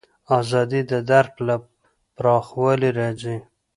[0.39, 1.55] ازادي د درک له
[2.15, 3.37] پراخوالي راځي.